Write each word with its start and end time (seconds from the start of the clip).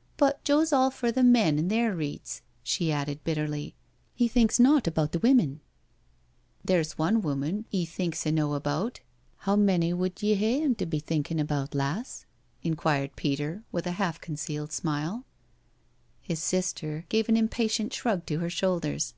"But 0.16 0.42
Joe's 0.42 0.72
all 0.72 0.90
for 0.90 1.12
the 1.12 1.22
men 1.22 1.56
an' 1.56 1.68
their 1.68 1.94
reets," 1.94 2.40
she 2.64 2.90
added 2.90 3.22
bitterly; 3.22 3.76
"he 4.12 4.26
thinks 4.26 4.58
nought 4.58 4.88
about 4.88 5.12
the 5.12 5.20
women." 5.20 5.60
'* 6.12 6.66
Theer's 6.66 6.98
one 6.98 7.22
woman 7.22 7.64
'e 7.70 7.84
thinks 7.84 8.26
eno' 8.26 8.54
about. 8.54 8.98
How 9.36 9.54
many 9.54 9.92
wud 9.94 10.20
ye 10.20 10.34
hae 10.34 10.64
'im 10.64 10.74
to 10.74 10.86
be 10.86 10.98
thinkin' 10.98 11.38
about, 11.38 11.76
lass?" 11.76 12.26
in 12.60 12.74
quired 12.74 13.14
Peter, 13.14 13.62
with 13.70 13.86
a 13.86 13.92
half 14.02 14.20
concealed 14.20 14.72
smile. 14.72 15.24
His 16.20 16.42
sister 16.42 17.06
gave 17.08 17.28
an 17.28 17.36
impatient 17.36 17.92
shrug 17.92 18.26
to 18.26 18.40
her 18.40 18.50
shoulders. 18.50 19.14